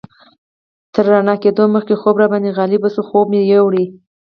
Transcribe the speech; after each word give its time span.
تر 0.93 1.05
رڼا 1.11 1.35
کېدو 1.43 1.63
مخکې 1.75 1.95
خوب 2.01 2.15
راباندې 2.21 2.55
غالب 2.57 2.83
شو، 2.93 3.01
خوب 3.09 3.25
مې 3.31 3.41
یوړ. 3.51 3.73